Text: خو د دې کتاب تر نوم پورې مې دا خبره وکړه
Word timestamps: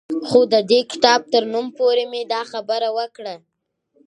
خو 0.27 0.39
د 0.53 0.55
دې 0.71 0.79
کتاب 0.91 1.19
تر 1.33 1.43
نوم 1.53 1.67
پورې 1.77 2.03
مې 2.11 2.21
دا 2.33 2.41
خبره 2.51 2.89
وکړه 2.97 3.35